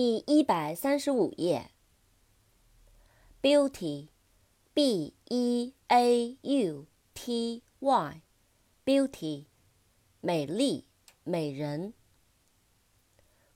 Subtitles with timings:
[0.00, 1.72] 第一百三十五页。
[3.42, 9.46] Beauty，b e a u t y，beauty，
[10.20, 10.84] 美丽、
[11.24, 11.94] 美人。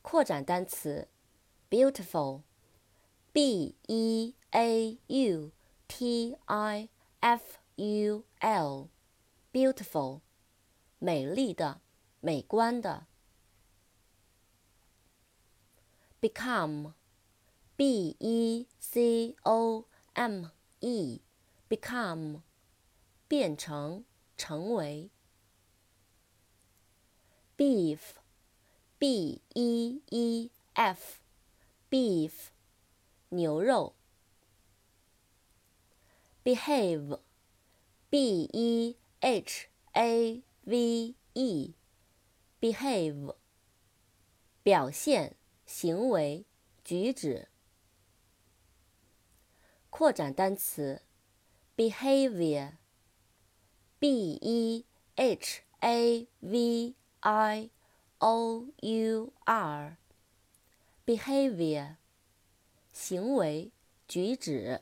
[0.03, 1.07] 扩展单词
[1.71, 5.53] ，beautiful，b e a u
[5.87, 6.89] t i
[7.21, 10.23] f u l，beautiful，
[10.99, 11.81] 美丽的、
[12.19, 13.07] 美观的。
[16.22, 16.94] become,
[17.76, 21.22] b e c o m e,
[21.70, 22.42] become,
[23.28, 24.04] 变成，
[24.38, 25.10] 成为。
[27.58, 28.16] beef,
[29.00, 31.20] b e e f,
[31.90, 32.52] beef,
[33.30, 33.94] 牛肉。
[36.44, 37.20] behave,
[38.10, 41.74] b e h a v e,
[42.62, 43.36] behave,
[44.64, 45.36] 表现。
[45.67, 46.47] 行为、
[46.85, 47.49] 举止。
[49.91, 51.03] 扩展单词
[51.77, 52.79] ：behavior，b
[54.41, 57.71] e h a v i
[58.19, 61.97] o u r，behavior，
[62.93, 63.71] 行为、
[64.09, 64.81] 举止。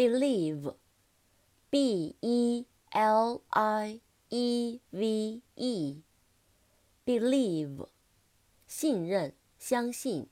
[0.00, 6.02] believe，b e l i e v e。
[7.05, 7.87] Believe，
[8.67, 10.27] 信任、相信。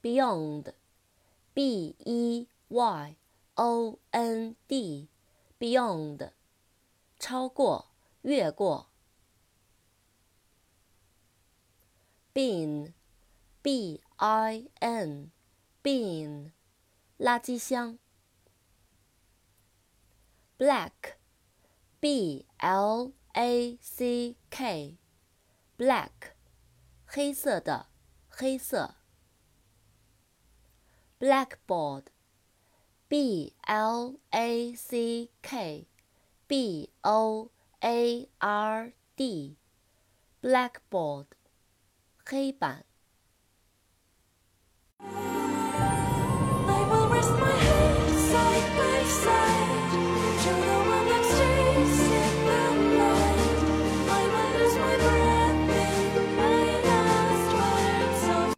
[0.00, 3.16] Beyond，b e y
[3.54, 6.30] o n d，beyond，
[7.18, 7.88] 超过、
[8.22, 8.86] 越过。
[12.32, 16.52] Bin，b i n，bin，
[17.18, 17.98] 垃圾箱。
[20.58, 23.12] Black，b l。
[23.36, 26.34] A C K，black，
[27.06, 27.86] 黑色的，
[28.28, 28.96] 黑色。
[31.18, 35.86] Blackboard，B L A C K
[36.46, 37.50] B O
[37.80, 41.26] A R D，blackboard，
[42.24, 42.84] 黑板。